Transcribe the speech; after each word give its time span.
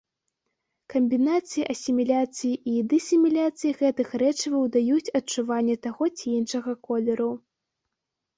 Камбінацыі 0.93 1.65
асіміляцыі 1.73 2.51
і 2.71 2.81
дысіміляцыі 2.93 3.75
гэтых 3.83 4.07
рэчываў 4.23 4.63
даюць 4.77 5.13
адчуванне 5.21 5.75
таго 5.85 6.03
ці 6.17 6.27
іншага 6.41 6.77
колеру. 6.91 7.31